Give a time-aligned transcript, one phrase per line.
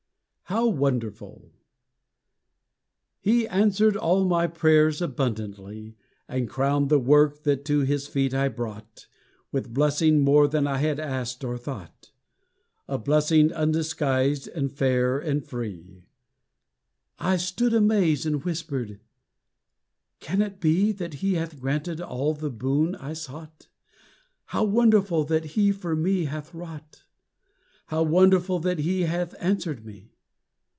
[0.45, 1.49] How Wonderful!
[3.21, 5.95] He answered all my prayer abundantly,
[6.27, 9.07] And crowned the work that to his feet I brought,
[9.53, 12.11] With blessing more than I had asked or thought,
[12.89, 16.03] A blessing undisguised, and fair, and free.
[17.17, 18.99] I stood amazed, and whispered,
[20.19, 23.69] "Can it be That he hath granted all the boon I sought?
[24.47, 27.05] How wonderful that he for me hath wrought!
[27.85, 30.09] How wonderful that he hath answered me!"